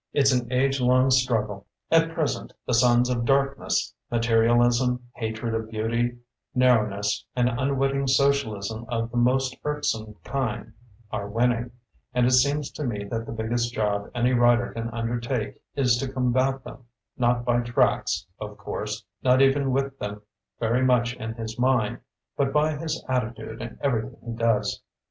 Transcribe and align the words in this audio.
It's 0.13 0.31
an 0.31 0.51
age 0.51 0.81
long 0.81 1.09
strug 1.11 1.45
gle. 1.45 1.67
At 1.91 2.11
present, 2.11 2.53
the 2.65 2.73
sons 2.73 3.07
of 3.07 3.23
darkness— 3.23 3.93
materialism, 4.11 5.05
hatred 5.13 5.53
of 5.53 5.69
beauty, 5.69 6.17
nar 6.55 6.79
rowness, 6.87 7.23
an 7.35 7.47
unwitting 7.47 8.07
socialism 8.07 8.85
of 8.89 9.11
the 9.11 9.17
most 9.17 9.55
irksome 9.63 10.15
kind— 10.23 10.73
^are 11.13 11.31
winning, 11.31 11.69
and 12.15 12.25
it 12.25 12.31
seems 12.31 12.71
to 12.71 12.83
me 12.83 13.03
that 13.03 13.27
the 13.27 13.31
biggest 13.31 13.75
job 13.75 14.09
any 14.15 14.33
writer 14.33 14.73
can 14.73 14.89
undertake 14.89 15.61
is 15.75 15.97
to 15.97 16.11
combat 16.11 16.63
them, 16.63 16.85
not 17.15 17.45
by 17.45 17.59
tracts, 17.61 18.25
of 18.39 18.57
course, 18.57 19.05
not 19.21 19.39
even 19.39 19.69
with 19.69 19.99
them 19.99 20.23
very 20.59 20.83
much 20.83 21.13
in 21.15 21.35
his 21.35 21.59
mind, 21.59 21.99
but 22.35 22.51
by 22.51 22.75
his 22.75 23.05
attitude 23.07 23.61
and 23.61 23.77
everything 23.83 24.17
he 24.25 24.33
does. 24.33 24.81